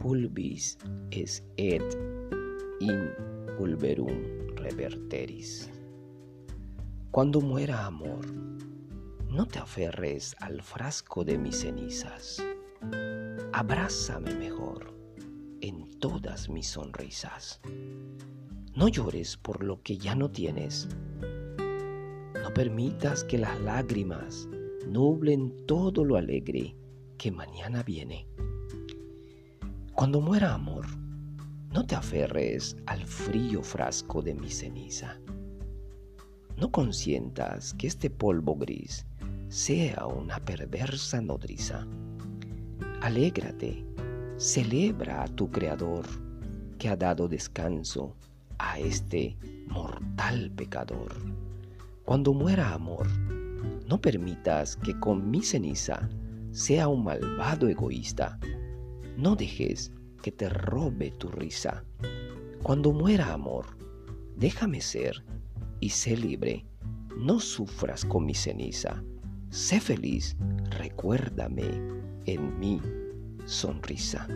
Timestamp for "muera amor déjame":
62.92-64.80